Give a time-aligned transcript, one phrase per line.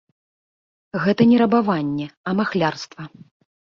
[1.03, 3.03] Гэта не рабаванне, а махлярства.